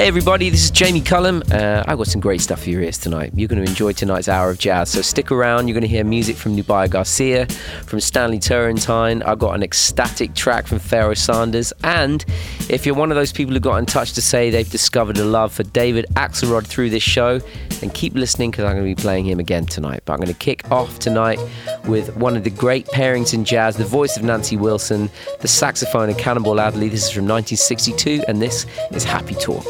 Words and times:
Hey 0.00 0.08
everybody, 0.08 0.48
this 0.48 0.64
is 0.64 0.70
Jamie 0.70 1.02
Cullum. 1.02 1.42
Uh, 1.52 1.84
I've 1.86 1.98
got 1.98 2.06
some 2.06 2.22
great 2.22 2.40
stuff 2.40 2.62
for 2.62 2.70
your 2.70 2.80
ears 2.80 2.96
tonight. 2.96 3.32
You're 3.34 3.48
going 3.48 3.62
to 3.62 3.68
enjoy 3.68 3.92
tonight's 3.92 4.28
hour 4.28 4.48
of 4.48 4.58
jazz, 4.58 4.88
so 4.88 5.02
stick 5.02 5.30
around. 5.30 5.68
You're 5.68 5.74
going 5.74 5.82
to 5.82 5.88
hear 5.88 6.04
music 6.04 6.36
from 6.36 6.56
Nubya 6.56 6.88
Garcia, 6.88 7.44
from 7.84 8.00
Stanley 8.00 8.38
Turrentine. 8.38 9.22
I've 9.22 9.38
got 9.38 9.54
an 9.54 9.62
ecstatic 9.62 10.34
track 10.34 10.66
from 10.66 10.78
Pharoah 10.78 11.16
Sanders. 11.16 11.74
And 11.84 12.24
if 12.70 12.86
you're 12.86 12.94
one 12.94 13.10
of 13.10 13.16
those 13.16 13.30
people 13.30 13.52
who 13.52 13.60
got 13.60 13.76
in 13.76 13.84
touch 13.84 14.14
to 14.14 14.22
say 14.22 14.48
they've 14.48 14.70
discovered 14.70 15.18
a 15.18 15.24
love 15.26 15.52
for 15.52 15.64
David 15.64 16.06
Axelrod 16.14 16.66
through 16.66 16.88
this 16.88 17.02
show, 17.02 17.38
then 17.80 17.90
keep 17.90 18.14
listening 18.14 18.52
because 18.52 18.64
I'm 18.64 18.76
going 18.76 18.88
to 18.88 18.96
be 18.96 19.02
playing 19.02 19.26
him 19.26 19.38
again 19.38 19.66
tonight. 19.66 20.00
But 20.06 20.14
I'm 20.14 20.20
going 20.20 20.32
to 20.32 20.38
kick 20.38 20.70
off 20.70 20.98
tonight 20.98 21.38
with 21.84 22.16
one 22.16 22.38
of 22.38 22.44
the 22.44 22.50
great 22.50 22.86
pairings 22.86 23.34
in 23.34 23.44
jazz, 23.44 23.76
the 23.76 23.84
voice 23.84 24.16
of 24.16 24.22
Nancy 24.22 24.56
Wilson, 24.56 25.10
the 25.40 25.48
saxophone 25.48 26.08
of 26.08 26.16
Cannonball 26.16 26.58
Adderley. 26.58 26.88
This 26.88 27.04
is 27.04 27.10
from 27.10 27.24
1962, 27.24 28.24
and 28.28 28.40
this 28.40 28.64
is 28.92 29.04
Happy 29.04 29.34
Talk. 29.34 29.66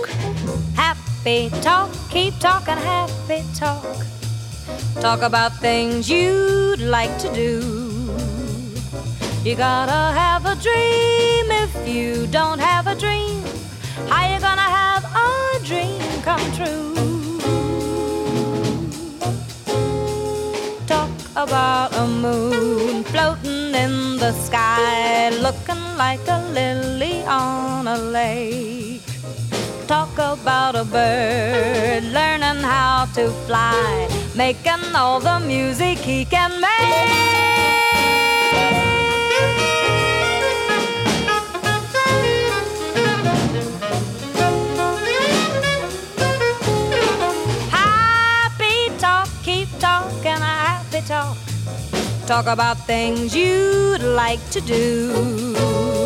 Happy 1.23 1.51
talk, 1.60 1.91
keep 2.09 2.33
talking 2.38 2.79
happy 2.79 3.45
talk. 3.55 3.84
Talk 5.01 5.20
about 5.20 5.52
things 5.60 6.09
you'd 6.09 6.80
like 6.80 7.15
to 7.19 7.30
do. 7.34 7.60
You 9.45 9.55
gotta 9.55 10.16
have 10.19 10.46
a 10.46 10.56
dream 10.56 11.45
if 11.65 11.87
you 11.87 12.27
don't 12.29 12.59
have 12.59 12.87
a 12.87 12.95
dream. 12.95 13.43
How 14.09 14.33
you 14.33 14.41
gonna 14.41 14.70
have 14.80 15.05
a 15.12 15.62
dream 15.62 16.01
come 16.23 16.41
true? 16.56 16.96
Talk 20.87 21.10
about 21.37 21.93
a 21.96 22.07
moon 22.07 23.05
floating 23.05 23.74
in 23.74 24.16
the 24.16 24.32
sky, 24.32 25.29
looking 25.29 25.84
like 25.98 26.27
a 26.29 26.41
lily 26.55 27.23
on 27.24 27.87
a 27.88 27.98
lake 27.98 28.90
talk 29.91 30.19
about 30.19 30.77
a 30.77 30.85
bird 30.85 32.05
learning 32.15 32.62
how 32.62 33.07
to 33.12 33.29
fly, 33.45 34.09
making 34.37 34.95
all 34.95 35.19
the 35.19 35.41
music 35.41 35.99
he 35.99 36.24
can 36.24 36.60
make. 36.60 36.71
Happy 47.69 48.91
talk, 48.97 49.29
keep 49.43 49.69
talking 49.80 50.41
a 50.52 50.54
happy 50.69 51.01
talk. 51.01 51.37
Talk 52.29 52.47
about 52.47 52.79
things 52.87 53.35
you'd 53.35 54.04
like 54.04 54.38
to 54.51 54.60
do. 54.60 55.99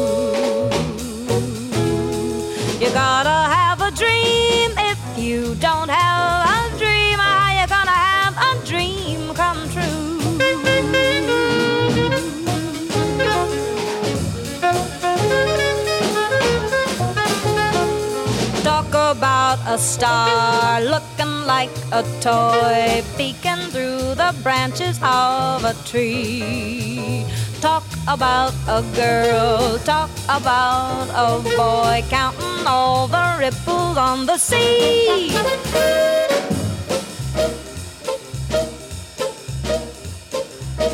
A 19.75 19.79
star 19.79 20.81
looking 20.83 21.47
like 21.47 21.75
a 21.91 22.05
toy 22.21 23.03
peeking 23.17 23.63
through 23.73 24.15
the 24.15 24.33
branches 24.41 24.97
of 25.03 25.65
a 25.65 25.75
tree. 25.85 27.27
Talk 27.61 27.83
about 28.07 28.55
a 28.69 28.85
girl, 28.95 29.77
talk 29.81 30.11
about 30.29 31.09
a 31.11 31.43
boy 31.57 32.05
counting 32.09 32.65
all 32.69 33.09
the 33.09 33.35
ripples 33.41 33.97
on 33.99 34.27
the 34.27 34.39
sea. 34.39 35.31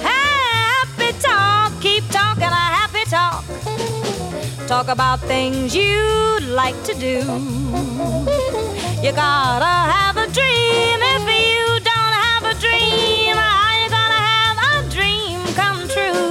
Happy 0.01 1.13
talk, 1.21 1.71
keep 1.83 2.05
talking 2.09 2.45
a 2.45 2.67
happy 2.79 3.05
talk. 3.11 3.45
Talk 4.67 4.89
about 4.89 5.21
things 5.21 5.77
you'd 5.77 6.45
like 6.45 6.83
to 6.85 6.95
do. 6.95 8.70
You 9.03 9.13
gotta 9.13 9.65
have 9.65 10.17
a 10.19 10.27
dream 10.31 11.01
if 11.01 11.23
you 11.27 11.81
don't 11.81 12.15
have 12.23 12.45
a 12.45 12.55
dream. 12.61 13.35
How 13.35 13.83
you 13.83 13.89
gonna 13.89 14.23
have 14.29 14.59
a 14.77 14.91
dream 14.91 15.41
come 15.55 15.89
true? 15.89 16.31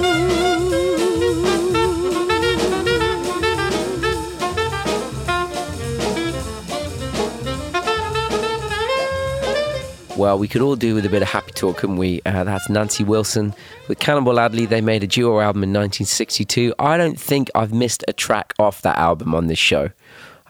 Well, 10.16 10.38
we 10.38 10.46
could 10.46 10.62
all 10.62 10.76
do 10.76 10.94
with 10.94 11.04
a 11.04 11.08
bit 11.08 11.22
of 11.22 11.28
happy 11.28 11.50
talk, 11.50 11.78
couldn't 11.78 11.96
we? 11.96 12.22
Uh, 12.24 12.44
that's 12.44 12.68
Nancy 12.68 13.02
Wilson 13.02 13.52
with 13.88 13.98
Cannonball 13.98 14.38
Adderley. 14.38 14.66
They 14.66 14.80
made 14.80 15.02
a 15.02 15.08
duo 15.08 15.40
album 15.40 15.64
in 15.64 15.70
1962. 15.70 16.72
I 16.78 16.96
don't 16.96 17.18
think 17.18 17.50
I've 17.52 17.72
missed 17.72 18.04
a 18.06 18.12
track 18.12 18.54
off 18.60 18.82
that 18.82 18.96
album 18.96 19.34
on 19.34 19.48
this 19.48 19.58
show. 19.58 19.90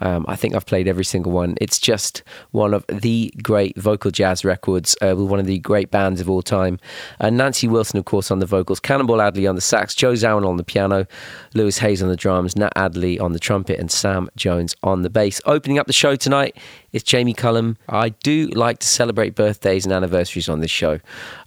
Um, 0.01 0.25
I 0.29 0.37
think 0.37 0.55
I've 0.55 0.67
played 0.67 0.89
every 0.89 1.05
single 1.05 1.33
one. 1.33 1.57
It's 1.61 1.79
just 1.79 2.23
one 2.53 2.75
of 2.75 2.85
the 2.89 3.33
great 3.43 3.77
vocal 3.77 4.11
jazz 4.11 4.45
records 4.45 4.97
uh, 5.03 5.15
with 5.17 5.29
one 5.29 5.41
of 5.41 5.47
the 5.47 5.59
great 5.59 5.91
bands 5.91 6.21
of 6.21 6.29
all 6.31 6.43
time. 6.43 6.79
Uh, 7.21 7.31
Nancy 7.31 7.69
Wilson, 7.69 7.99
of 7.99 8.05
course, 8.05 8.31
on 8.31 8.39
the 8.39 8.47
vocals, 8.47 8.81
Cannonball 8.81 9.21
Adderley 9.21 9.47
on 9.47 9.55
the 9.55 9.61
sax, 9.61 9.95
Joe 9.95 10.13
Zawinul 10.13 10.49
on 10.49 10.57
the 10.57 10.65
piano, 10.65 11.07
Louis 11.55 11.79
Hayes 11.79 12.03
on 12.03 12.09
the 12.09 12.17
drums, 12.17 12.57
Nat 12.57 12.73
Adderley 12.77 13.19
on 13.19 13.33
the 13.33 13.39
trumpet, 13.39 13.79
and 13.79 13.91
Sam 13.91 14.29
Jones 14.37 14.75
on 14.83 15.03
the 15.03 15.11
bass. 15.11 15.41
Opening 15.47 15.79
up 15.79 15.87
the 15.87 15.93
show 15.93 16.17
tonight 16.17 16.57
is 16.93 17.03
Jamie 17.03 17.35
Cullum. 17.35 17.77
I 17.89 18.11
do 18.11 18.49
like 18.49 18.79
to 18.79 18.87
celebrate 18.87 19.35
birthdays 19.35 19.85
and 19.85 19.93
anniversaries 19.93 20.49
on 20.49 20.61
this 20.61 20.71
show. 20.71 21.01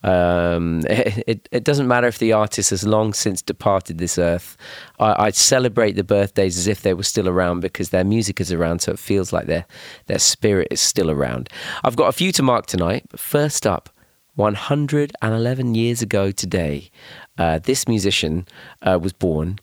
Um, 0.03 0.81
it, 0.90 1.24
it, 1.28 1.50
it, 1.52 1.63
doesn't 1.63 1.88
matter 1.88 2.08
if 2.08 2.19
the 2.19 2.34
artist 2.34 2.72
has 2.72 2.86
long 2.86 3.13
since 3.13 3.42
departed 3.42 3.97
this 3.97 4.18
earth. 4.18 4.58
I, 5.00 5.31
celebrate 5.31 5.94
the 5.94 6.03
birthdays 6.03 6.58
as 6.58 6.68
if 6.68 6.81
they 6.81 6.94
were 6.94 7.03
still 7.03 7.28
around 7.28 7.59
because 7.59 7.90
their 7.90 8.03
music 8.03 8.40
is 8.40 8.52
around, 8.52 8.80
so 8.80 8.92
it 8.92 9.00
feels 9.00 9.34
like 9.34 9.47
their 9.47 9.66
their 10.06 10.19
spirit 10.19 10.68
is 10.72 10.80
still 10.80 11.09
around. 11.09 11.50
I've 11.84 11.96
got 11.96 12.08
a 12.08 12.12
few 12.13 12.31
to 12.34 12.44
mark 12.44 12.68
tonight. 12.68 13.06
First 13.16 13.66
up, 13.66 13.90
111 14.36 15.75
years 15.75 16.02
ago 16.02 16.31
today, 16.31 16.90
uh, 17.38 17.59
this 17.59 17.88
musician 17.88 18.47
uh, 18.81 18.97
was 19.02 19.13
born, 19.13 19.59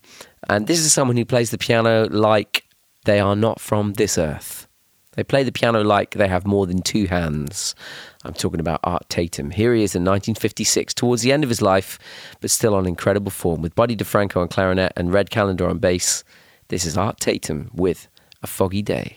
and 0.49 0.67
this 0.67 0.81
is 0.81 0.93
someone 0.93 1.17
who 1.17 1.25
plays 1.25 1.51
the 1.51 1.59
piano 1.59 2.09
like 2.11 2.65
they 3.05 3.21
are 3.21 3.37
not 3.37 3.61
from 3.61 3.95
this 3.95 4.19
earth. 4.19 4.67
They 5.17 5.25
play 5.25 5.43
the 5.43 5.53
piano 5.53 5.83
like 5.83 6.13
they 6.13 6.29
have 6.29 6.47
more 6.47 6.67
than 6.67 6.83
two 6.83 7.07
hands. 7.07 7.75
I'm 8.25 8.33
talking 8.33 8.61
about 8.61 8.81
Art 8.85 9.09
Tatum. 9.09 9.51
Here 9.51 9.75
he 9.75 9.83
is 9.83 9.95
in 9.95 10.03
1956, 10.03 10.95
towards 10.95 11.23
the 11.23 11.33
end 11.33 11.43
of 11.43 11.51
his 11.51 11.61
life, 11.61 11.99
but 12.41 12.51
still 12.51 12.75
on 12.75 12.87
incredible 12.87 13.31
form, 13.31 13.61
with 13.61 13.75
Buddy 13.75 13.97
DeFranco 13.97 14.37
on 14.37 14.49
clarinet 14.49 14.93
and 14.97 15.13
Red 15.13 15.31
Callender 15.31 15.69
on 15.69 15.79
bass. 15.79 16.23
This 16.69 16.85
is 16.85 16.97
Art 16.97 17.19
Tatum 17.19 17.71
with 17.75 18.09
A 18.43 18.47
Foggy 18.47 18.83
Day. 18.83 19.17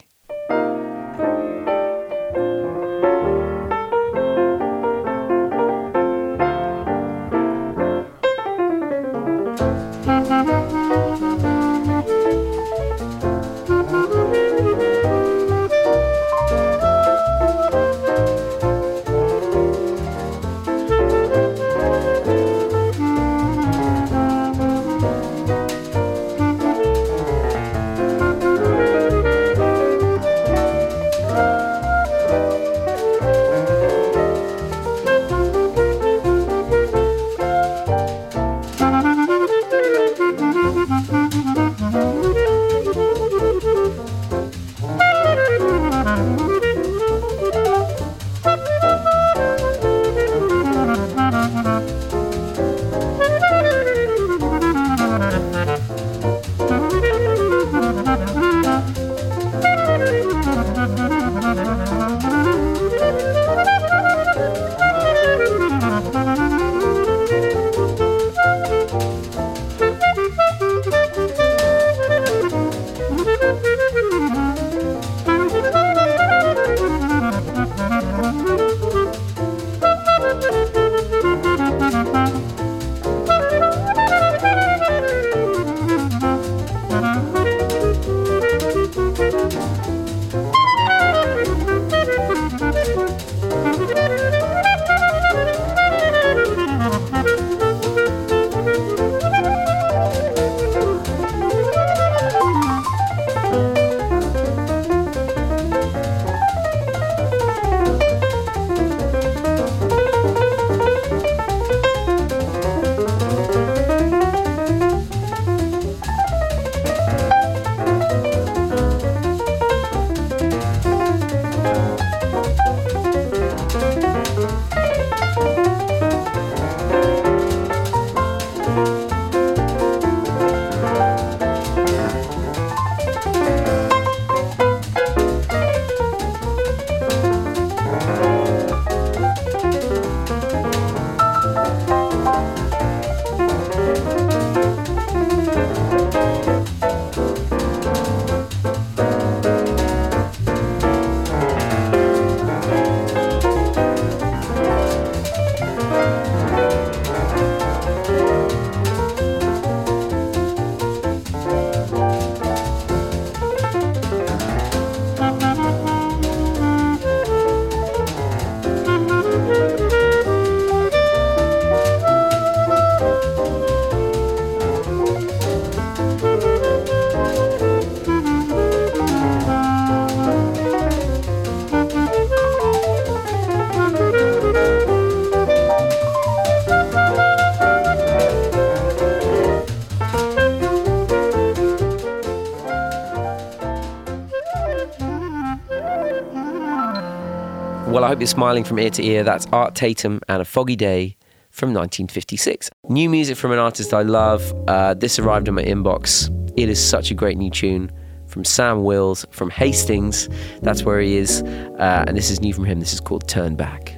Hope 198.14 198.20
you're 198.20 198.28
smiling 198.28 198.64
from 198.64 198.78
ear 198.78 198.92
to 198.92 199.04
ear. 199.04 199.24
That's 199.24 199.48
Art 199.52 199.74
Tatum 199.74 200.22
and 200.30 200.40
A 200.40 200.46
Foggy 200.46 200.76
Day 200.76 201.18
from 201.50 201.70
1956. 201.70 202.70
New 202.90 203.10
music 203.10 203.36
from 203.36 203.52
an 203.52 203.58
artist 203.58 203.92
I 203.92 204.04
love. 204.04 204.54
Uh, 204.68 204.94
this 204.94 205.18
arrived 205.18 205.48
in 205.48 205.56
my 205.56 205.64
inbox. 205.64 206.30
It 206.56 206.70
is 206.70 206.80
such 206.80 207.10
a 207.10 207.16
great 207.16 207.40
new 207.40 207.50
tune 207.50 207.92
from 208.28 208.46
Sam 208.46 208.84
Wills 208.84 209.26
from 209.32 209.50
Hastings. 209.50 210.30
That's 210.62 210.84
where 210.84 211.02
he 211.02 211.18
is. 211.18 211.42
Uh, 211.42 212.06
and 212.08 212.16
this 212.16 212.30
is 212.30 212.40
new 212.40 212.54
from 212.54 212.66
him. 212.66 212.80
This 212.80 212.94
is 212.94 213.00
called 213.00 213.28
Turn 213.28 213.56
Back. 213.56 213.96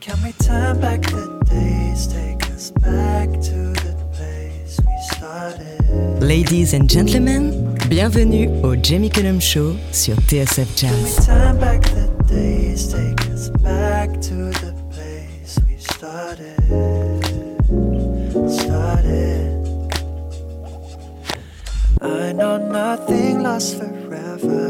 Can 0.00 0.20
we 0.24 0.32
turn 0.32 0.80
back 0.80 1.02
the 1.02 1.40
days, 1.48 2.08
take 2.08 2.44
us 2.50 2.72
back 2.72 3.30
to 3.30 3.72
the 3.84 4.08
place 4.12 4.80
we 4.80 5.16
started? 5.16 6.20
Ladies 6.20 6.74
and 6.74 6.90
gentlemen, 6.90 7.78
bienvenue 7.88 8.48
au 8.64 8.74
Jamie 8.74 9.10
Cullum 9.10 9.40
Show 9.40 9.76
sur 9.92 10.16
TSF 10.16 10.66
Can 10.76 10.90
we 10.90 11.04
Jazz. 11.04 12.11
Days, 12.32 12.92
take 12.92 13.20
us 13.30 13.50
back 13.50 14.08
to 14.20 14.36
the 14.62 14.72
place 14.90 15.58
we 15.68 15.76
started? 15.76 16.56
Started. 18.48 19.52
I 22.00 22.32
know 22.32 22.56
nothing 22.56 23.42
lasts 23.42 23.74
forever. 23.74 24.64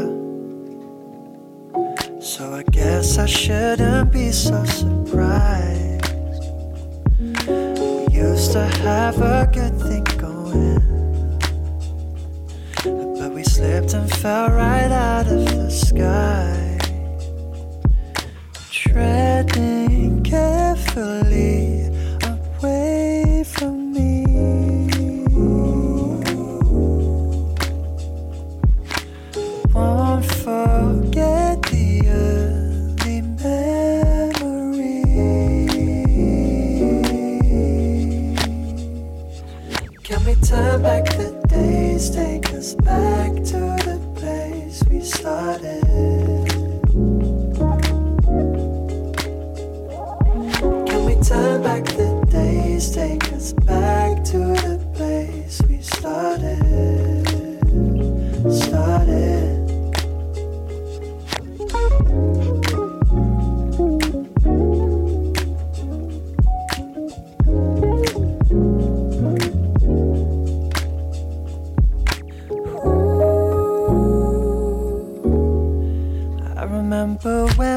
So 2.19 2.53
I 2.53 2.63
guess 2.71 3.17
I 3.17 3.25
shouldn't 3.25 4.11
be 4.11 4.31
so 4.31 4.63
surprised. 4.65 6.13
We 7.47 8.07
used 8.11 8.51
to 8.53 8.65
have 8.87 9.17
a 9.21 9.49
good 9.51 9.75
thing 9.79 10.03
going. 10.17 10.81
But 13.17 13.31
we 13.31 13.43
slipped 13.43 13.93
and 13.93 14.09
fell 14.11 14.49
right 14.49 14.91
out 14.91 15.27
of 15.27 15.45
the 15.45 15.69
sky. 15.69 16.72
Treading 18.93 20.21
carefully 20.21 21.89
away 22.23 23.43
from 23.43 23.91
me. 23.91 24.23
Won't 29.73 30.25
forget 30.25 31.63
the 31.63 32.03
early. 32.05 32.43
Can 40.03 40.23
we 40.25 40.35
turn 40.35 40.83
back 40.83 41.05
the 41.17 41.31
days, 41.47 42.11
take 42.11 42.53
us 42.53 42.75
back 42.75 43.33
to 43.33 43.59
the 43.87 43.99
place 44.15 44.83
we 44.87 44.99
started? 45.01 45.82
Remember 77.13 77.53
when 77.55 77.72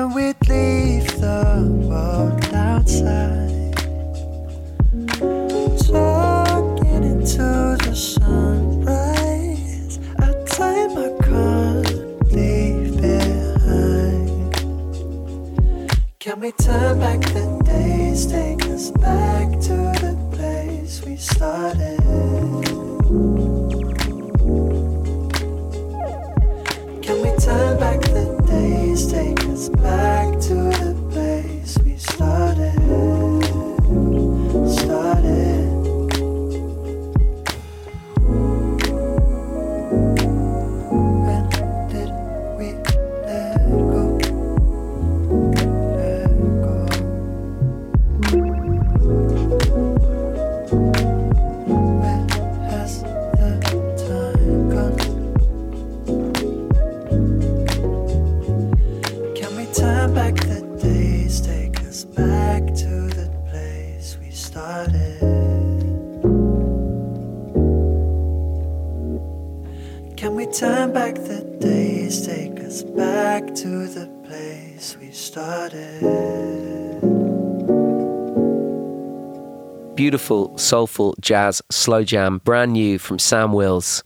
jazz 81.26 81.60
slow 81.70 82.04
jam, 82.04 82.40
brand 82.44 82.72
new 82.72 82.98
from 82.98 83.18
Sam 83.18 83.52
Wills. 83.52 84.02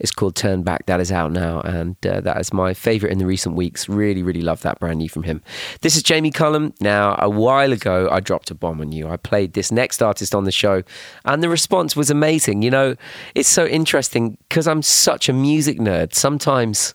It's 0.00 0.10
called 0.10 0.34
Turn 0.34 0.64
Back. 0.64 0.86
That 0.86 1.00
is 1.00 1.12
out 1.12 1.30
now, 1.30 1.60
and 1.60 1.96
uh, 2.04 2.20
that 2.20 2.38
is 2.40 2.52
my 2.52 2.74
favourite 2.74 3.12
in 3.12 3.18
the 3.18 3.26
recent 3.26 3.54
weeks. 3.54 3.88
Really, 3.88 4.24
really 4.24 4.42
love 4.42 4.60
that 4.62 4.80
brand 4.80 4.98
new 4.98 5.08
from 5.08 5.22
him. 5.22 5.40
This 5.82 5.96
is 5.96 6.02
Jamie 6.02 6.32
Cullum. 6.32 6.74
Now, 6.80 7.16
a 7.20 7.30
while 7.30 7.72
ago, 7.72 8.08
I 8.10 8.18
dropped 8.18 8.50
a 8.50 8.56
bomb 8.56 8.80
on 8.80 8.90
you. 8.90 9.08
I 9.08 9.16
played 9.16 9.52
this 9.52 9.70
next 9.70 10.02
artist 10.02 10.34
on 10.34 10.44
the 10.44 10.52
show, 10.52 10.82
and 11.24 11.42
the 11.42 11.48
response 11.48 11.94
was 11.94 12.10
amazing. 12.10 12.62
You 12.62 12.70
know, 12.70 12.96
it's 13.36 13.48
so 13.48 13.66
interesting 13.66 14.36
because 14.48 14.66
I'm 14.66 14.82
such 14.82 15.28
a 15.28 15.32
music 15.32 15.78
nerd. 15.78 16.12
Sometimes. 16.12 16.94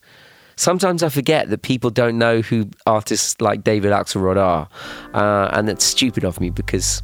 Sometimes 0.57 1.03
I 1.03 1.07
forget 1.07 1.49
that 1.51 1.61
people 1.61 1.89
don't 1.89 2.17
know 2.17 2.41
who 2.41 2.69
artists 2.85 3.39
like 3.39 3.63
David 3.63 3.93
Axelrod 3.93 4.35
are, 4.35 4.67
uh, 5.13 5.49
and 5.53 5.69
that's 5.69 5.85
stupid 5.85 6.25
of 6.25 6.41
me 6.41 6.49
because 6.49 7.01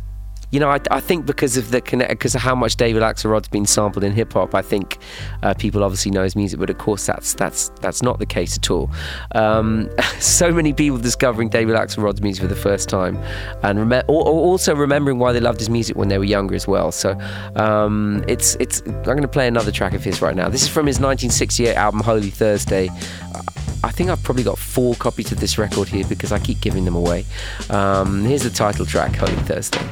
you 0.55 0.61
know, 0.61 0.69
I, 0.69 0.79
I 0.89 1.01
think 1.01 1.25
because 1.25 1.57
of 1.57 1.71
the 1.71 1.81
because 1.81 2.33
of 2.33 2.39
how 2.39 2.55
much 2.55 2.77
David 2.77 3.03
Axelrod's 3.03 3.49
been 3.49 3.65
sampled 3.65 4.05
in 4.05 4.13
hip 4.13 4.31
hop, 4.31 4.55
I 4.55 4.61
think 4.61 4.99
uh, 5.43 5.53
people 5.53 5.83
obviously 5.83 6.11
know 6.11 6.23
his 6.23 6.33
music, 6.33 6.61
but 6.61 6.69
of 6.69 6.77
course 6.77 7.05
that's 7.05 7.33
that's 7.33 7.73
that's 7.81 8.01
not 8.01 8.19
the 8.19 8.25
case 8.25 8.55
at 8.55 8.71
all. 8.71 8.89
Um, 9.33 9.89
so 10.21 10.53
many 10.53 10.71
people 10.71 10.97
discovering 10.97 11.49
David 11.49 11.75
Axelrod's 11.75 12.21
music 12.21 12.41
for 12.41 12.47
the 12.47 12.55
first 12.55 12.87
time, 12.87 13.17
and 13.63 13.89
rem- 13.91 14.05
also 14.07 14.73
remembering 14.73 15.19
why 15.19 15.33
they 15.33 15.41
loved 15.41 15.59
his 15.59 15.69
music 15.69 15.97
when 15.97 16.07
they 16.07 16.17
were 16.17 16.23
younger 16.23 16.55
as 16.55 16.69
well. 16.69 16.89
So 16.93 17.19
um, 17.57 18.23
it's 18.29 18.55
it's. 18.61 18.79
I'm 18.85 19.03
going 19.03 19.23
to 19.23 19.27
play 19.27 19.49
another 19.49 19.73
track 19.73 19.91
of 19.91 20.05
his 20.05 20.21
right 20.21 20.37
now. 20.37 20.47
This 20.47 20.61
is 20.61 20.69
from 20.69 20.87
his 20.87 21.01
1968 21.01 21.75
album 21.75 21.99
Holy 21.99 22.29
Thursday. 22.29 22.87
I 23.83 23.91
think 23.91 24.09
I've 24.09 24.23
probably 24.23 24.43
got 24.43 24.57
four 24.57 24.95
copies 24.95 25.33
of 25.33 25.41
this 25.41 25.57
record 25.57 25.89
here 25.89 26.05
because 26.07 26.31
I 26.31 26.39
keep 26.39 26.61
giving 26.61 26.85
them 26.85 26.95
away. 26.95 27.25
Um, 27.69 28.23
here's 28.23 28.43
the 28.43 28.49
title 28.49 28.85
track, 28.85 29.17
Holy 29.17 29.35
Thursday. 29.43 29.85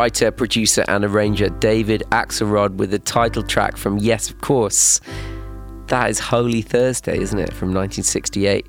Writer, 0.00 0.30
producer, 0.30 0.82
and 0.88 1.04
arranger 1.04 1.50
David 1.50 2.02
Axelrod 2.10 2.76
with 2.76 2.90
the 2.90 2.98
title 2.98 3.42
track 3.42 3.76
from 3.76 3.98
Yes, 3.98 4.30
of 4.30 4.40
course. 4.40 4.98
That 5.88 6.08
is 6.08 6.18
Holy 6.18 6.62
Thursday, 6.62 7.18
isn't 7.18 7.38
it, 7.38 7.52
from 7.52 7.74
1968? 7.74 8.66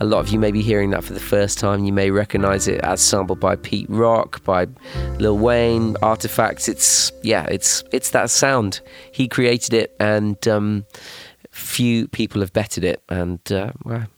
A 0.00 0.04
lot 0.04 0.18
of 0.18 0.30
you 0.30 0.40
may 0.40 0.50
be 0.50 0.60
hearing 0.60 0.90
that 0.90 1.04
for 1.04 1.12
the 1.12 1.20
first 1.20 1.60
time. 1.60 1.84
You 1.84 1.92
may 1.92 2.10
recognize 2.10 2.66
it 2.66 2.80
as 2.80 3.00
sampled 3.00 3.38
by 3.38 3.54
Pete 3.54 3.88
Rock, 3.88 4.42
by 4.42 4.66
Lil 5.20 5.38
Wayne, 5.38 5.96
Artifacts. 6.02 6.68
It's 6.68 7.12
yeah, 7.22 7.46
it's 7.48 7.84
it's 7.92 8.10
that 8.10 8.28
sound. 8.28 8.80
He 9.12 9.28
created 9.28 9.74
it, 9.74 9.94
and 10.00 10.48
um, 10.48 10.84
few 11.52 12.08
people 12.08 12.40
have 12.40 12.52
bettered 12.52 12.82
it. 12.82 13.04
And 13.08 13.38
uh, 13.52 13.70
well, 13.84 14.08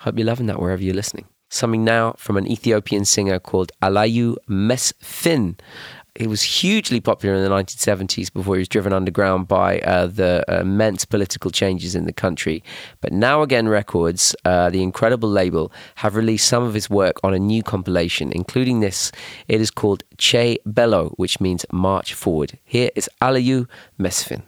hope 0.00 0.18
you're 0.18 0.26
loving 0.26 0.46
that 0.46 0.60
wherever 0.60 0.82
you're 0.82 0.96
listening. 0.96 1.26
Something 1.50 1.82
now 1.82 2.14
from 2.18 2.36
an 2.36 2.46
Ethiopian 2.46 3.06
singer 3.06 3.38
called 3.38 3.72
Ayalew 3.80 4.36
Mesfin. 4.50 5.58
He 6.18 6.26
was 6.26 6.42
hugely 6.42 7.00
popular 7.00 7.36
in 7.36 7.44
the 7.44 7.48
1970s 7.48 8.32
before 8.32 8.56
he 8.56 8.58
was 8.58 8.68
driven 8.68 8.92
underground 8.92 9.46
by 9.46 9.78
uh, 9.80 10.08
the 10.08 10.44
immense 10.48 11.04
political 11.04 11.52
changes 11.52 11.94
in 11.94 12.06
the 12.06 12.12
country. 12.12 12.64
But 13.00 13.12
Now 13.12 13.42
Again 13.42 13.68
Records, 13.68 14.34
uh, 14.44 14.68
the 14.68 14.82
incredible 14.82 15.30
label, 15.30 15.70
have 15.94 16.16
released 16.16 16.48
some 16.48 16.64
of 16.64 16.74
his 16.74 16.90
work 16.90 17.20
on 17.22 17.34
a 17.34 17.38
new 17.38 17.62
compilation, 17.62 18.32
including 18.32 18.80
this. 18.80 19.12
It 19.46 19.60
is 19.60 19.70
called 19.70 20.02
Che 20.18 20.58
Belew, 20.66 21.10
which 21.16 21.40
means 21.40 21.64
March 21.70 22.14
Forward. 22.14 22.58
Here 22.64 22.90
is 22.96 23.08
Ayalew 23.22 23.68
Mesfin. 23.96 24.42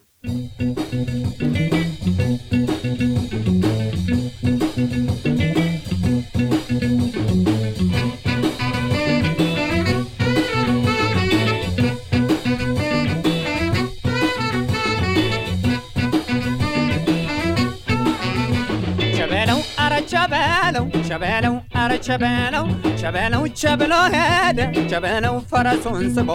Chabelle 21.11 21.50
አረ 21.82 21.92
ቸበለው 22.08 22.66
ቸበለው 23.02 23.44
ቸብሎ 23.62 23.94
ሄደ 24.14 24.60
ቸበለው 24.92 25.36
ፈረሱን 25.52 26.04
ስቦ 26.16 26.30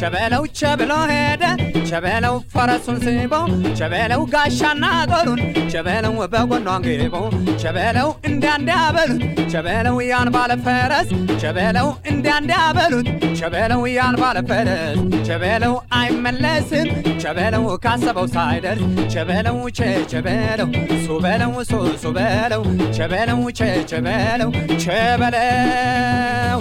ቸበለው 0.00 0.44
ቸብሎ 0.60 0.92
ሄደ 1.12 1.42
ቸበለው 1.90 2.36
ፈረሱን 2.54 2.98
ስቦ 3.06 3.34
ቸበለው 3.80 4.22
ጋሻና 4.34 4.84
ጦሩን 5.12 5.40
ቸበለው 5.72 6.14
በጎኗ 6.34 6.68
ግቦ 6.86 7.16
ቸበለው 7.62 8.08
እንዲያንዲያበሉት 8.30 9.22
ቸበለው 9.52 9.96
ያን 10.10 10.30
ባለ 10.36 10.52
ፈረስ 10.66 11.08
ቸበለው 11.42 11.88
እንዲያንዲያበሉት 12.12 13.08
ቸበለው 13.40 13.82
ያን 13.96 14.16
ባለ 14.22 14.38
ፈረስ 14.50 14.98
ቸበለው 15.28 15.74
አይመለስም 15.98 16.88
ቸበለው 17.22 17.64
ካሰበው 17.84 18.26
ሳይደርስ 18.34 18.82
ቸበለው 19.14 19.58
ቸ 19.78 19.80
ቸበለው 20.12 20.70
ሱበለው 21.06 21.52
ሱ 21.70 21.74
ሱበለው 22.02 22.62
ቸበለው 22.96 23.40
ቸ 24.78 24.85
Shabba-dow. 24.87 26.59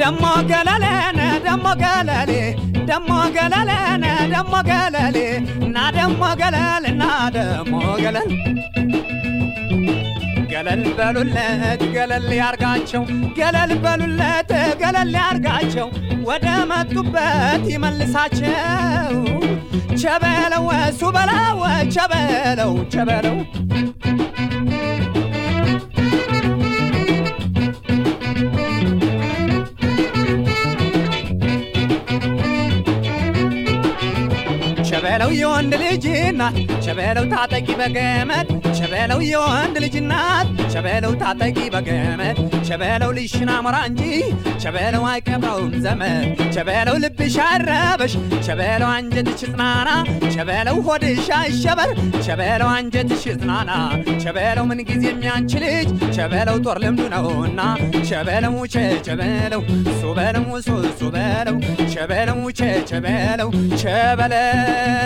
Damagalana, 0.00 1.26
damagalale, 1.44 2.40
damagalana, 2.88 4.12
damagalale, 4.32 5.26
na 5.74 5.84
damagalale, 5.92 6.90
na 6.96 7.30
damagalale. 7.30 8.85
ገለል 10.55 10.83
እና 10.83 10.91
ደሞ 10.91 10.91
ገለል 10.91 10.91
ገለል 10.91 10.91
በሉለት 10.97 11.81
ገለል 11.95 12.27
ያርጋቸው 12.39 13.03
ገለል 13.39 13.71
በሉለት 13.83 14.51
ገለል 14.81 15.13
ያርጋቸው 15.19 15.87
ወደ 16.29 16.47
መጡበት 16.71 17.65
ይመልሳቸው 17.73 19.17
ቸበለው 20.01 20.65
እሱ 20.79 21.01
በለው 21.15 21.59
ቸበለው 21.95 22.73
ቸበለው 22.93 23.37
ሸበለው 35.18 35.30
የወንድ 35.36 35.74
ልጅ 35.82 36.04
እናት 36.22 36.56
ሸበለው 36.86 37.24
ታጠቂ 37.30 37.68
በገመድ 37.78 38.48
ሸበለው 38.78 39.20
የወንድ 39.26 39.76
ልጅ 39.84 39.94
እናት 40.00 40.48
ሸበለው 40.72 41.12
ታጠቂ 41.22 41.58
በገመድ 41.74 42.36
ሸበለው 42.68 43.10
ልሽና 43.18 43.50
ሞራ 43.66 43.76
እንጂ 43.88 44.02
ሸበለው 44.64 45.04
አይቀባውም 45.12 45.72
ዘመድ 45.84 46.26
ሸበለው 46.56 46.96
ልብሽ 47.04 47.36
አይረበሽ 47.46 48.14
ሸበለው 48.48 48.90
አንጀትሽ 48.96 49.40
ጽናና 49.44 49.88
ሸበለው 50.36 50.76
ሆድሽ 50.88 51.30
አይሸበር 51.38 51.92
ሸበለው 52.26 52.70
አንጀትሽ 52.74 53.24
ጽናና 53.36 53.70
ሸበለው 54.24 54.66
ምን 54.70 54.82
ጊዜ 54.90 55.04
የሚያንች 55.10 55.54
ልጅ 55.64 55.88
ሸበለው 56.18 56.58
ጦር 56.66 56.80
ልምዱ 56.84 57.08
ነውና 57.14 57.60
ሸበለው 58.10 58.54
ሙቼ 58.58 58.76
ሸበለው 59.08 59.64
ሱበለው 60.02 60.44
ሙሱ 60.50 60.68
ሱበለው 61.00 61.58
ሸበለው 61.94 62.38
ሙቼ 62.44 62.60
ሸበለው 62.92 63.50
ሸበለው 63.82 65.05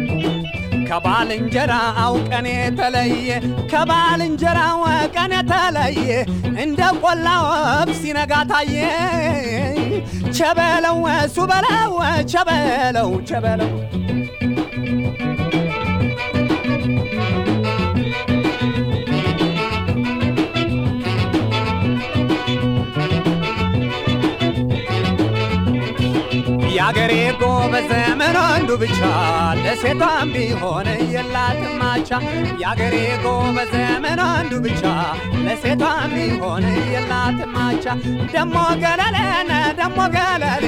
ከባልንጀራ 0.91 1.73
አውቀን 2.03 2.45
የተለየ 2.51 3.29
ከባልንጀራ 3.71 4.59
ወቀን 4.81 5.33
የተለየ 5.37 6.09
እንደ 6.63 6.81
ቆላ 7.01 7.27
ወብ 7.45 7.91
ሲነጋ 7.99 8.33
ታየ። 8.51 8.75
ቸበለው 10.37 10.99
እሱ 11.15 11.37
በለው 11.51 11.93
ቸበለው 12.33 13.09
ቸበለው 13.29 13.71
የአገሬ 26.93 27.11
ጎበዝ 27.41 27.89
ምን 28.19 28.35
ወንዱ 28.37 28.69
ብቻ። 28.81 28.97
ለሴቷም 29.59 30.29
ቢሆን 30.33 30.87
የላትም 31.13 31.75
ማቻ። 31.81 32.09
የአገሬ 32.61 32.95
ጎበዝ 33.23 33.71
ምን 34.03 34.19
ወንዱ 34.25 34.51
ብቻ። 34.65 34.83
ለሴቷም 35.45 36.11
ቢሆን 36.15 36.65
የላትም 36.93 37.53
ማቻ። 37.55 37.85
ደሞ 38.33 38.55
ገለሌነ 38.83 39.51
ደሞ 39.79 39.97
ገለሌ 40.15 40.65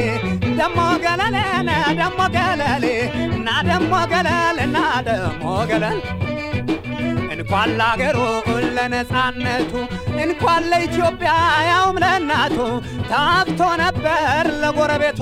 ደሞ 0.60 0.78
ገለሌነ 1.06 1.70
ደሞ 2.00 2.20
ገለሌ። 2.38 2.86
እና 3.30 3.50
ደሞ 3.70 3.94
ገለል 4.14 4.60
እና 4.68 4.78
ደሞ 5.10 5.44
ገለል። 5.72 6.00
እንኳን 7.36 7.70
ለአገሩ 7.78 8.18
ለነፃነቱ 8.76 9.72
እንኳን 10.24 10.64
ለኢትዮጵያ 10.72 11.32
ያውም 11.68 11.98
ለእናቱ። 12.04 12.58
ታክቶ 13.12 13.62
ነበር 13.82 14.22
ለጎረቤቱ 14.62 15.20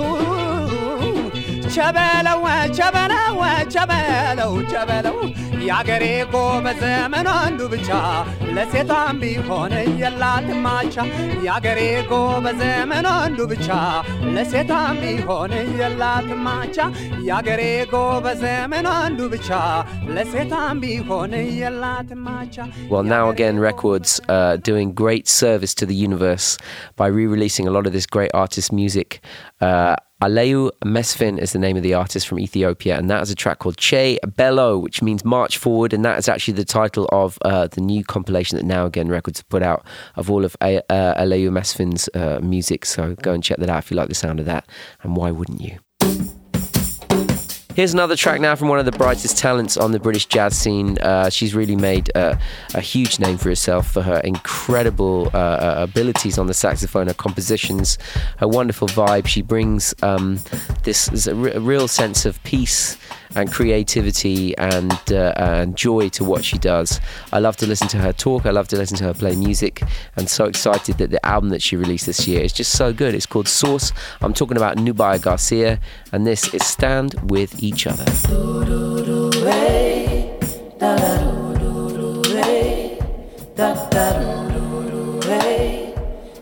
ቸበለው 1.75 2.43
ቸበለው 2.79 3.37
ቸበለው 3.75 4.53
ቸበለው 4.73 5.19
የአገሬ 5.67 6.05
ጎበዝ 6.33 6.83
ምን 7.13 7.27
ወንዱ 7.33 7.61
ብቻ 7.73 7.89
ለሴቷም 8.57 9.17
ቢሆን 9.23 9.73
የላትም 10.03 10.61
ማቻ 10.67 10.97
የአገሬ 11.47 11.81
ጎበዝ 12.11 12.61
ምን 12.91 13.07
ወንዱ 13.13 13.39
ብቻ 13.53 13.69
ለሴቷም 14.35 14.99
ቢሆን 15.03 15.53
የላትም 15.81 16.43
ማቻ 16.47 16.77
የአገሬ 17.29 17.63
ጎበዝ 17.95 18.43
ምን 18.73 18.89
ወንዱ 18.93 19.21
ብቻ 19.35 19.51
ለሴቷም 20.17 20.81
ቢሆን 20.85 21.35
የላትም 21.61 22.23
ማቻ 22.29 22.57
Well, 22.91 23.07
now 23.07 23.25
again, 23.29 23.57
Records 23.61 24.11
uh, 24.29 24.55
doing 24.69 24.89
great 24.95 25.27
service 25.37 25.75
to 25.81 25.85
the 25.87 25.99
universe 26.01 26.49
by 26.97 27.09
re 27.09 27.25
releasing 27.27 27.67
a 27.67 27.73
lot 27.73 27.87
of 27.89 27.93
this 27.93 28.07
great 28.09 28.33
artist's 28.35 28.73
music. 28.73 29.11
uh, 29.62 29.96
Ayalew 30.22 30.70
Mesfin 30.86 31.40
is 31.40 31.52
the 31.52 31.60
name 31.60 31.78
of 31.78 31.84
the 31.84 31.96
artist 31.96 32.28
from 32.28 32.40
Ethiopia, 32.40 32.98
and 32.98 33.10
that 33.10 33.24
is 33.24 33.32
a 33.32 33.36
track 33.36 33.58
called 33.60 33.78
Che 33.78 34.20
Belew, 34.24 34.80
which 34.80 35.02
means 35.02 35.26
March 35.26 35.58
Forward, 35.58 35.94
and 35.94 36.06
that 36.06 36.20
is 36.20 36.30
actually 36.30 36.54
the 36.54 36.66
title 36.66 37.10
of 37.12 37.40
uh, 37.44 37.68
the 37.68 37.82
new 37.82 38.04
compilation 38.04 38.58
that 38.58 38.66
Now 38.66 38.86
Again 38.86 39.10
Records 39.10 39.42
put 39.42 39.64
out 39.64 39.84
of 40.16 40.30
all 40.30 40.46
of 40.46 40.56
A- 40.62 40.84
uh, 40.92 41.20
Ayalew 41.24 41.50
Mesfin's 41.50 42.08
uh, 42.14 42.40
music. 42.42 42.86
So 42.86 43.16
go 43.16 43.34
and 43.34 43.44
check 43.44 43.58
that 43.58 43.70
out 43.70 43.80
if 43.80 43.90
you 43.90 43.98
like 43.98 44.10
the 44.10 44.16
sound 44.16 44.40
of 44.40 44.46
that, 44.46 44.68
and 45.02 45.16
why 45.16 45.32
wouldn't 45.32 45.62
you? 45.62 45.80
Here's 47.82 47.96
another 47.96 48.16
track 48.16 48.40
now 48.40 48.56
from 48.56 48.68
one 48.68 48.78
of 48.78 48.86
the 48.86 48.92
brightest 48.92 49.40
talents 49.40 49.76
on 49.76 49.92
the 49.92 50.00
British 50.00 50.28
jazz 50.28 50.56
scene. 50.56 51.00
Uh, 51.00 51.32
she's 51.32 51.56
really 51.56 51.76
made 51.76 52.16
uh, 52.16 52.36
a 52.76 52.80
huge 52.80 53.18
name 53.18 53.40
for 53.40 53.50
herself 53.50 53.90
for 53.90 54.04
her 54.04 54.20
incredible 54.20 55.32
uh, 55.34 55.38
uh 55.38 55.76
abilities 55.80 56.38
on 56.38 56.46
the 56.46 56.54
saxophone, 56.54 57.08
her 57.08 57.16
compositions, 57.16 57.98
her 58.38 58.48
wonderful 58.48 58.88
vibe. 58.90 59.26
She 59.26 59.42
brings 59.42 59.96
um, 60.04 60.38
this, 60.84 61.26
a, 61.26 61.34
real 61.34 61.88
sense 61.88 62.24
of 62.24 62.44
peace 62.44 63.00
and 63.36 63.52
creativity 63.52 64.58
and, 64.58 64.92
uh, 65.12 65.34
and 65.38 65.76
joy 65.76 66.10
to 66.10 66.24
what 66.24 66.44
she 66.44 66.58
does. 66.58 67.00
I 67.32 67.40
love 67.40 67.56
to 67.58 67.68
listen 67.68 67.88
to 67.90 67.98
her 67.98 68.14
talk. 68.14 68.46
I 68.46 68.52
love 68.52 68.68
to 68.70 68.78
listen 68.78 68.98
to 68.98 69.06
her 69.06 69.14
play 69.14 69.36
music. 69.36 69.84
And 70.16 70.30
so 70.30 70.46
excited 70.46 70.98
that 70.98 71.12
the 71.12 71.26
album 71.26 71.50
that 71.50 71.62
she 71.62 71.76
released 71.76 72.06
this 72.06 72.28
year 72.28 72.42
is 72.42 72.54
just 72.54 72.74
so 72.74 72.94
good. 72.94 73.16
It's 73.16 73.26
called 73.26 73.48
Source. 73.48 73.92
I'm 74.22 74.34
talking 74.34 74.58
about 74.58 74.78
Nubya 74.78 75.22
Garcia, 75.22 75.80
and 76.12 76.28
this 76.28 76.54
is 76.54 76.66
Stand 76.66 77.16
with 77.32 77.62
Each 77.72 77.88
Other. 77.88 78.12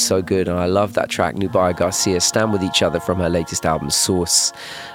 so 0.06 0.22
good, 0.22 0.48
and 0.48 0.60
I 0.60 0.68
love 0.68 0.94
that 0.94 1.10
track, 1.10 1.36
Nubya 1.36 1.76
Garcia, 1.76 2.22
Stand 2.22 2.54
With 2.54 2.64
Each 2.64 2.84
Other 2.84 3.00
from 3.00 3.18
her 3.20 3.30
latest 3.30 3.66
album, 3.66 3.90
Source. 3.90 4.54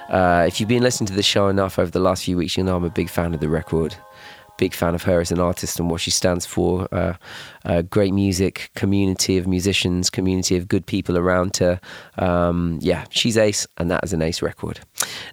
Uh, 0.09 0.45
if 0.47 0.59
you've 0.59 0.69
been 0.69 0.83
listening 0.83 1.07
to 1.07 1.13
the 1.13 1.23
show 1.23 1.49
enough 1.49 1.77
over 1.77 1.91
the 1.91 1.99
last 1.99 2.23
few 2.23 2.37
weeks, 2.37 2.57
you 2.57 2.63
know 2.63 2.77
I'm 2.77 2.83
a 2.83 2.89
big 2.89 3.09
fan 3.09 3.33
of 3.33 3.41
the 3.41 3.49
record. 3.49 3.95
Big 4.57 4.73
fan 4.73 4.95
of 4.95 5.03
her 5.03 5.19
as 5.19 5.31
an 5.31 5.39
artist 5.39 5.79
and 5.79 5.89
what 5.89 6.01
she 6.01 6.11
stands 6.11 6.45
for. 6.45 6.87
Uh, 6.93 7.15
uh, 7.65 7.81
great 7.81 8.13
music, 8.13 8.69
community 8.75 9.37
of 9.37 9.47
musicians, 9.47 10.09
community 10.09 10.55
of 10.55 10.67
good 10.67 10.85
people 10.85 11.17
around 11.17 11.57
her. 11.57 11.81
Um, 12.17 12.79
yeah, 12.81 13.05
she's 13.09 13.37
ace, 13.37 13.67
and 13.77 13.91
that 13.91 14.03
is 14.03 14.13
an 14.13 14.21
ace 14.21 14.41
record. 14.41 14.79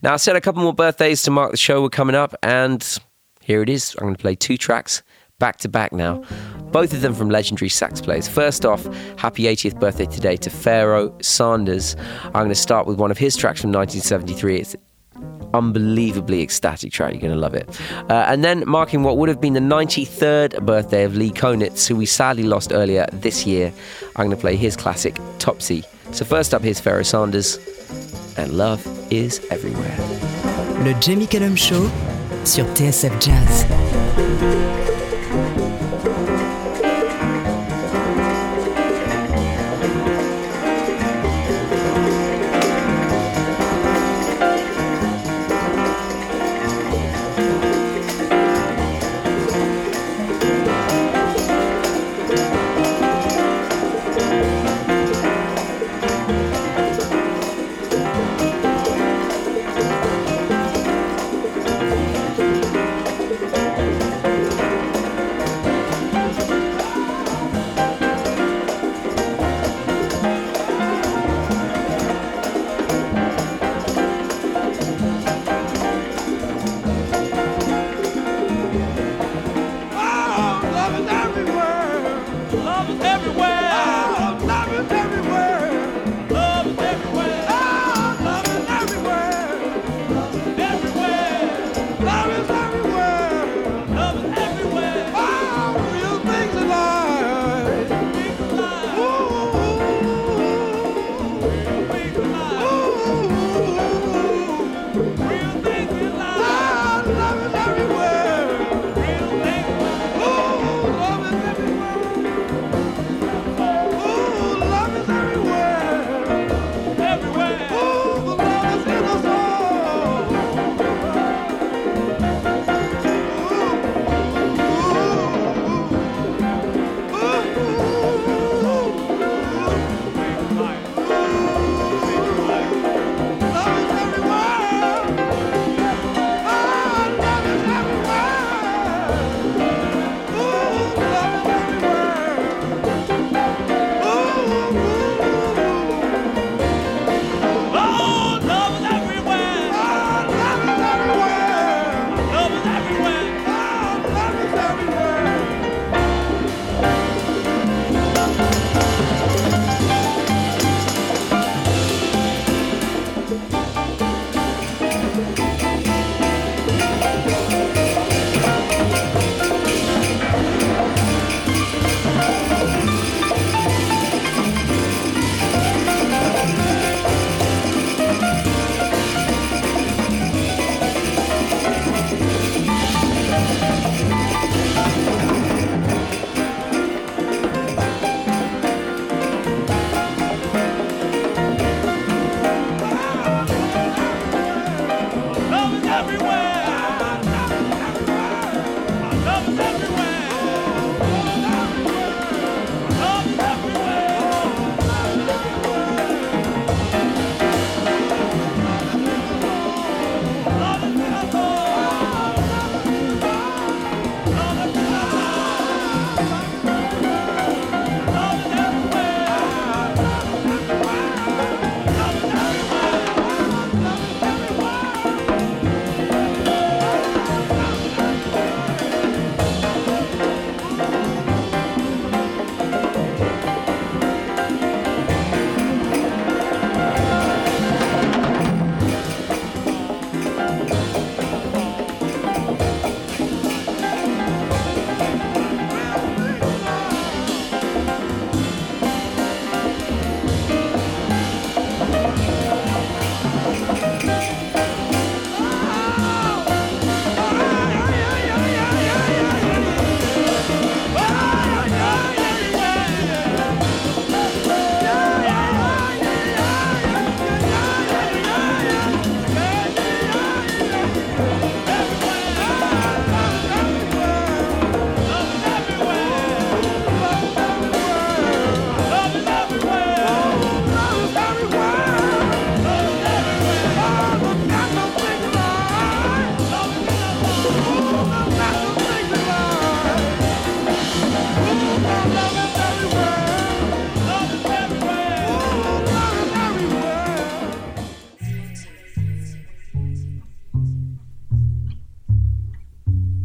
Now, 0.03 0.15
I 0.15 0.17
said 0.17 0.35
a 0.35 0.41
couple 0.41 0.63
more 0.63 0.75
birthdays 0.75 1.23
to 1.23 1.31
mark 1.31 1.53
the 1.53 1.57
show 1.57 1.83
were 1.83 1.91
coming 1.91 2.17
up, 2.17 2.35
and 2.43 2.99
here 3.41 3.63
it 3.63 3.69
is. 3.69 3.95
I'm 3.99 4.07
going 4.07 4.17
to 4.17 4.21
play 4.21 4.35
two 4.35 4.57
tracks 4.57 5.03
back 5.39 5.59
to 5.59 5.69
back 5.69 5.93
now 5.93 6.25
both 6.73 6.93
of 6.93 7.01
them 7.01 7.15
from 7.15 7.31
legendary 7.31 7.69
sax 7.69 8.01
players. 8.01 8.29
First 8.29 8.65
off, 8.65 8.85
happy 9.17 9.45
80th 9.45 9.79
birthday 9.79 10.07
today 10.07 10.37
to 10.37 10.51
Pharoah 10.51 11.13
Sanders. 11.23 11.97
I'm 12.27 12.33
going 12.33 12.49
to 12.49 12.55
start 12.55 12.87
with 12.87 12.99
one 12.99 13.11
of 13.11 13.19
his 13.19 13.37
tracks 13.37 13.61
from 13.61 13.73
1973. 13.73 14.61
It's 14.61 14.77
unbelievably 15.55 16.43
ecstatic 16.43 16.93
track. 16.93 17.13
You're 17.13 17.21
going 17.21 17.33
to 17.33 17.39
love 17.39 17.55
it. 17.55 17.69
Uh, 18.11 18.25
and 18.29 18.45
then 18.45 18.65
marking 18.67 19.03
what 19.03 19.17
would 19.17 19.29
have 19.29 19.41
been 19.41 19.55
the 19.55 19.61
93rd 19.61 20.65
birthday 20.65 21.05
of 21.05 21.17
Lee 21.17 21.31
Konitz, 21.31 21.87
who 21.87 21.97
we 21.97 22.07
sadly 22.07 22.43
lost 22.43 22.73
earlier 22.73 23.07
this 23.13 23.47
year, 23.47 23.73
I'm 24.17 24.27
going 24.27 24.31
to 24.31 24.37
play 24.37 24.57
his 24.57 24.77
classic 24.77 25.19
Topsy. 25.39 25.85
So 26.13 26.25
first 26.25 26.55
up, 26.55 26.63
here's 26.63 26.81
Pharoah 26.81 27.05
Sanders, 27.05 27.59
and 28.37 28.53
Love 28.53 28.87
is 29.13 29.45
Everywhere. 29.51 29.97
Le 30.85 30.95
Jamie 31.01 31.27
Cullum 31.27 31.57
Show 31.57 31.91
sur 32.45 32.65
TSF 32.75 33.21
Jazz. 33.21 34.08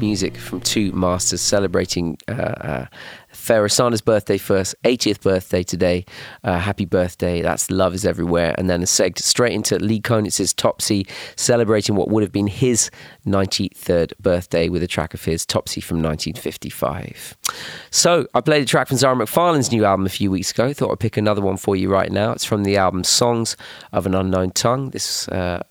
Music 0.00 0.36
from 0.36 0.60
two 0.60 0.90
masters 0.92 1.40
celebrating 1.40 2.18
uh, 2.28 2.32
uh, 2.32 2.86
birthday 4.04 4.38
first, 4.38 4.74
80th 4.84 5.20
birthday 5.20 5.62
today. 5.62 6.04
Uh, 6.42 6.58
happy 6.58 6.84
birthday. 6.84 7.42
That's 7.42 7.70
Love 7.70 7.94
is 7.94 8.04
Everywhere. 8.04 8.54
And 8.58 8.68
then 8.68 8.82
a 8.82 8.86
seg 8.86 9.18
straight 9.18 9.52
into 9.52 9.78
Lee 9.78 10.00
Konitz's 10.00 10.52
Topsy, 10.52 11.06
celebrating 11.36 11.94
what 11.96 12.08
would 12.08 12.22
have 12.22 12.32
been 12.32 12.46
his 12.46 12.90
93rd 13.26 14.12
birthday 14.20 14.68
with 14.68 14.82
a 14.82 14.86
track 14.86 15.14
of 15.14 15.24
his, 15.24 15.46
Topsy 15.46 15.80
from 15.80 15.98
1955. 15.98 17.36
So 17.90 18.26
I 18.34 18.40
played 18.40 18.62
a 18.62 18.66
track 18.66 18.88
from 18.88 18.96
Zara 18.96 19.16
McFarlane's 19.16 19.70
new 19.70 19.84
album 19.84 20.06
a 20.06 20.10
few 20.10 20.30
weeks 20.30 20.50
ago. 20.50 20.72
Thought 20.72 20.92
I'd 20.92 21.00
pick 21.00 21.16
another 21.16 21.40
one 21.40 21.56
for 21.56 21.76
you 21.76 21.90
right 21.90 22.10
now. 22.10 22.32
It's 22.32 22.44
from 22.44 22.64
the 22.64 22.76
album 22.76 23.04
Songs 23.04 23.56
of 23.92 24.06
an 24.06 24.14
Unknown 24.14 24.50
Tongue. 24.50 24.90
This 24.90 25.28
uh, 25.28 25.62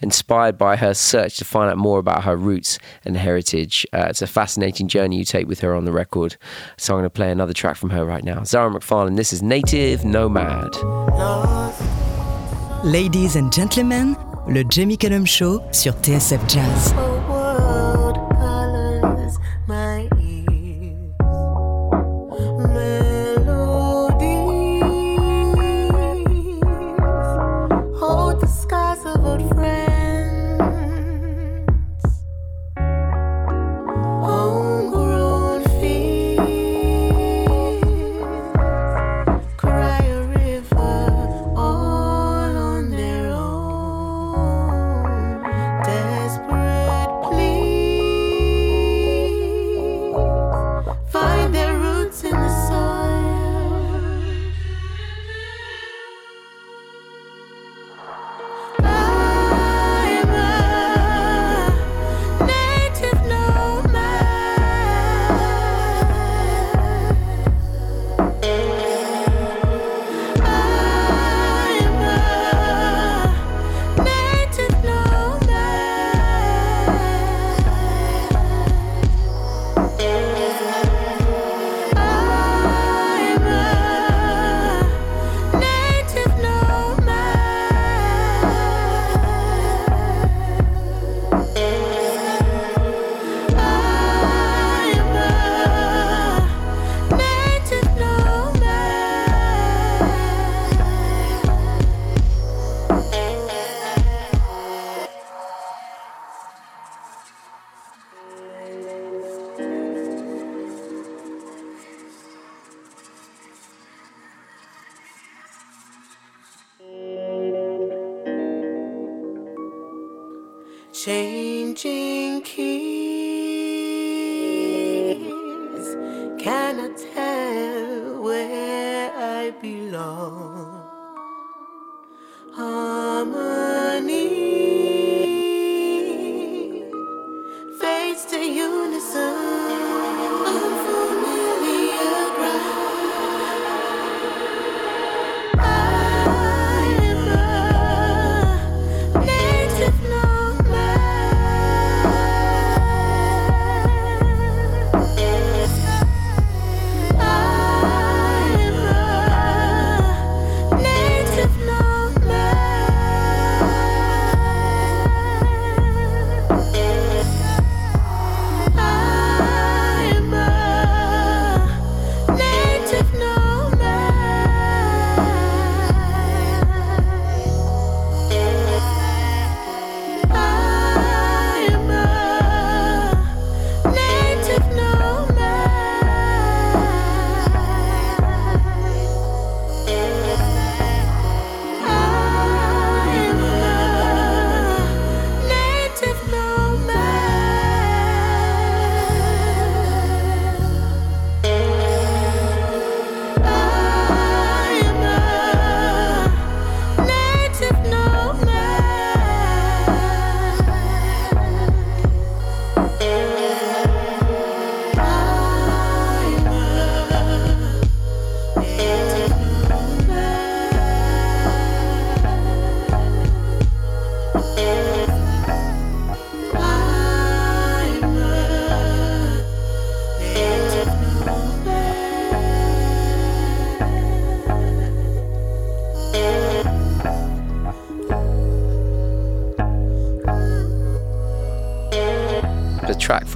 inspired 0.00 0.58
by 0.58 0.76
her 0.76 0.94
search 0.94 1.36
to 1.38 1.44
find 1.44 1.70
out 1.70 1.78
more 1.78 1.98
about 1.98 2.24
her 2.24 2.36
roots 2.36 2.78
and 3.04 3.16
heritage. 3.16 3.86
Uh, 3.92 4.06
it's 4.08 4.22
a 4.22 4.26
fascinating 4.26 4.88
journey 4.88 5.18
you 5.18 5.24
take 5.24 5.48
with 5.48 5.60
her 5.60 5.74
on 5.74 5.84
the 5.84 5.92
record. 5.92 6.36
So 6.76 6.94
I'm 6.94 7.00
going 7.00 7.06
to 7.06 7.10
play 7.10 7.30
another 7.30 7.52
track 7.52 7.76
from 7.76 7.90
her 7.90 8.04
right 8.04 8.24
now. 8.24 8.44
Zara 8.44 8.70
McFarlane, 8.70 9.16
this 9.16 9.32
is 9.32 9.42
Native 9.42 10.04
Nomad. 10.04 10.74
Ladies 12.84 13.36
and 13.36 13.52
gentlemen, 13.52 14.16
le 14.46 14.64
Jamie 14.64 14.96
Cullum 14.96 15.24
Show 15.24 15.62
sur 15.72 15.92
TSF 15.92 16.48
Jazz. 16.48 17.17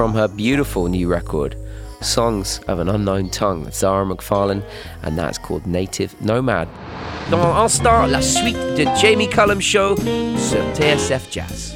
From 0.02 0.14
her 0.14 0.26
beautiful 0.26 0.88
new 0.88 1.06
record, 1.06 1.56
Songs 2.00 2.58
of 2.66 2.80
an 2.80 2.88
Unknown 2.88 3.30
Tongue, 3.30 3.70
Zara 3.70 4.04
McFarlane, 4.04 4.64
and 5.02 5.16
that's 5.16 5.38
called 5.38 5.64
Native 5.64 6.20
Nomad. 6.20 6.68
Dans 7.30 7.62
instant, 7.62 8.10
la 8.10 8.18
suite 8.18 8.56
de 8.74 8.84
Jamie 9.00 9.28
Cullum 9.28 9.60
Show 9.60 9.94
sur 9.94 10.60
TSF 10.74 11.30
Jazz. 11.30 11.72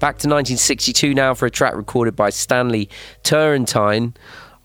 Back 0.00 0.18
to 0.18 0.28
1962 0.28 1.14
now 1.14 1.32
for 1.32 1.46
a 1.46 1.50
track 1.50 1.74
recorded 1.74 2.14
by 2.14 2.28
Stanley 2.28 2.90
Turrentine. 3.22 4.12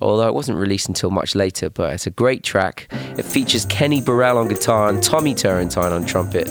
Although 0.01 0.27
it 0.27 0.33
wasn't 0.33 0.57
released 0.57 0.89
until 0.89 1.11
much 1.11 1.33
later, 1.33 1.69
but 1.69 1.93
it's 1.93 2.05
a 2.05 2.11
great 2.11 2.43
track. 2.43 2.91
It 3.17 3.23
features 3.23 3.65
Kenny 3.65 4.01
Burrell 4.01 4.38
on 4.38 4.49
guitar 4.49 4.89
and 4.89 5.01
Tommy 5.01 5.33
Turrentine 5.33 5.93
on 5.93 6.05
trumpet. 6.05 6.49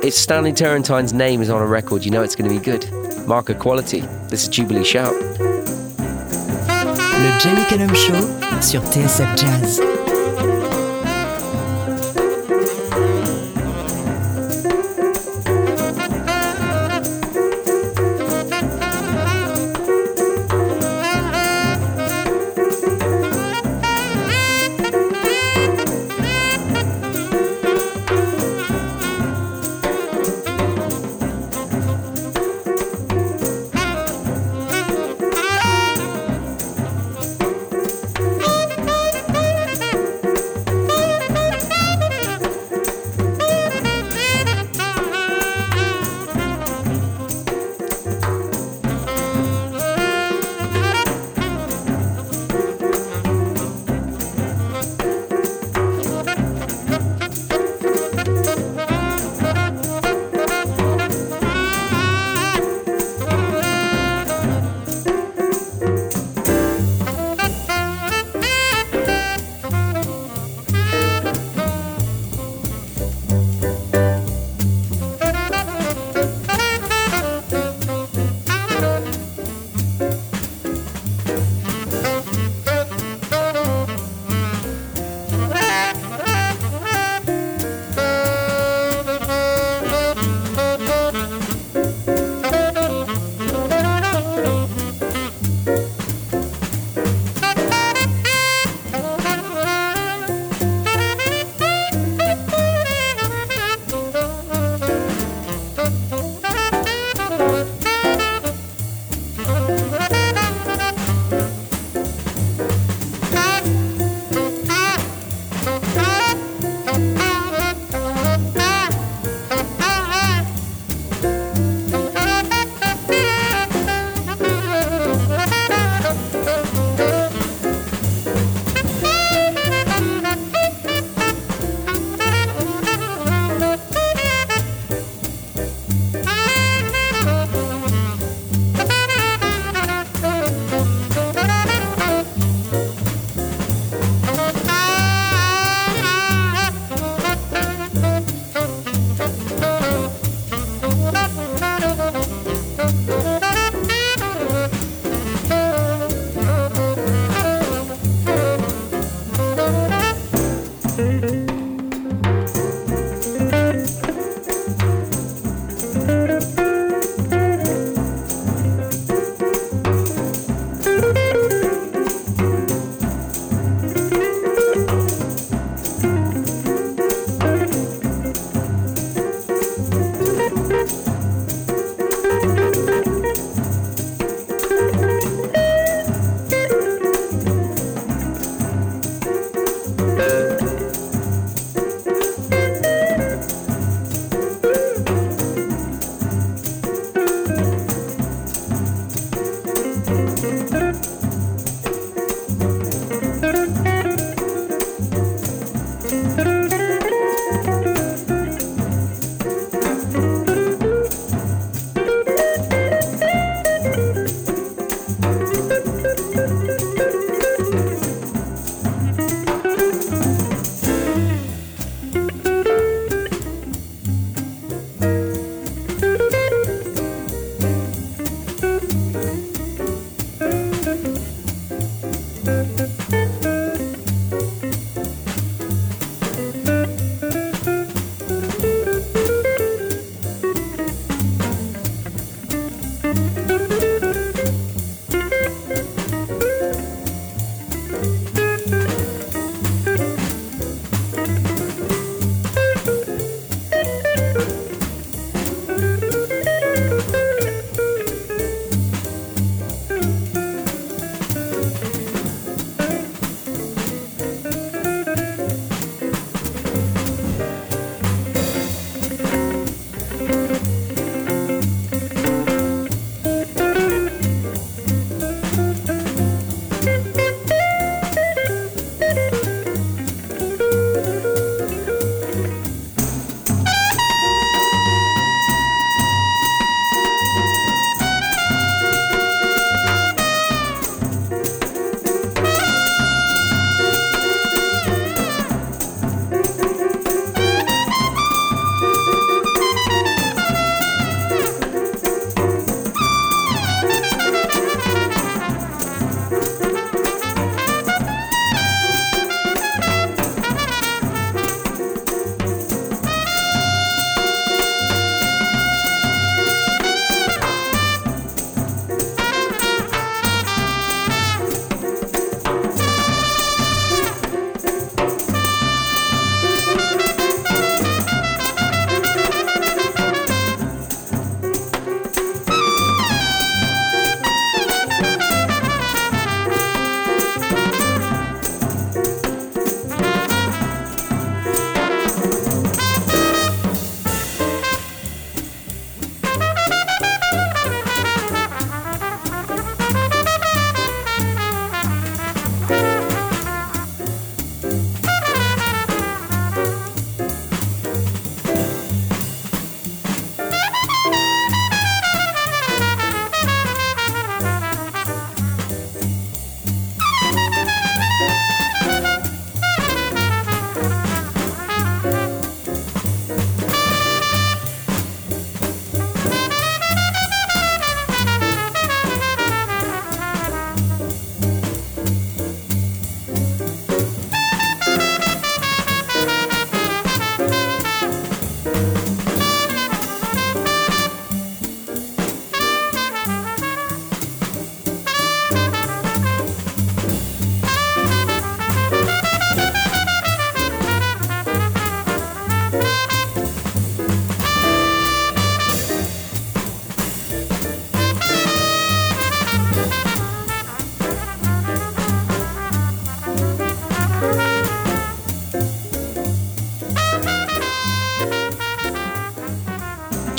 If 0.00 0.14
Stanley 0.14 0.52
Turrentine's 0.52 1.12
name 1.12 1.42
is 1.42 1.50
on 1.50 1.60
a 1.60 1.66
record, 1.66 2.04
you 2.04 2.12
know 2.12 2.22
it's 2.22 2.36
going 2.36 2.48
to 2.48 2.56
be 2.56 2.64
good. 2.64 2.88
Mark 3.26 3.48
of 3.50 3.58
quality. 3.58 4.00
This 4.28 4.44
is 4.44 4.48
Jubilee 4.48 4.84
Shout. 4.84 5.12
Le 7.20 7.94
Show 7.94 8.60
sur 8.60 8.80
TSF 8.80 9.36
Jazz. 9.36 9.97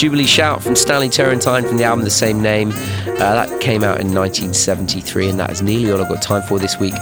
Jubilee 0.09 0.25
Shout 0.25 0.63
from 0.63 0.75
Stanley 0.75 1.07
Turrentine 1.07 1.63
from 1.67 1.77
the 1.77 1.83
album 1.83 2.03
the 2.03 2.09
same 2.09 2.41
name. 2.41 2.71
Uh, 2.71 3.35
that 3.35 3.61
came 3.61 3.83
out 3.83 4.01
in 4.01 4.11
1973, 4.11 5.29
and 5.29 5.39
that 5.39 5.51
is 5.51 5.61
nearly 5.61 5.91
all 5.91 6.01
I've 6.01 6.09
got 6.09 6.19
time 6.19 6.41
for 6.41 6.57
this 6.57 6.79
week. 6.79 6.95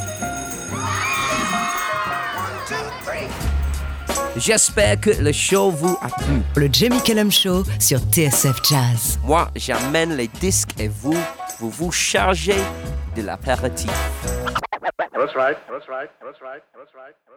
J'espère 4.35 4.99
que 4.99 5.11
le 5.21 5.31
show 5.31 5.69
vous 5.69 5.97
a 6.01 6.09
plu. 6.09 6.43
Le 6.57 6.67
Jamie 6.69 7.01
Cullum 7.01 7.31
Show 7.31 7.63
sur 7.79 7.99
TSF 8.11 8.61
Jazz. 8.69 9.19
Moi, 9.23 9.47
j'amène 9.55 10.17
les 10.17 10.27
disques 10.27 10.77
et 10.77 10.89
vous, 10.89 11.15
vous 11.59 11.69
vous 11.69 11.93
chargez 11.93 12.61
de 13.15 13.21
l'apéritif. 13.21 13.89
That's. 14.81 15.11
That's 15.13 15.33
right. 15.33 15.57
That's 15.71 15.87
right. 15.87 16.09
That's 16.21 16.41
right. 16.41 16.61
That's 16.75 16.93
right. 16.93 17.13
That's 17.25 17.31
right. 17.31 17.36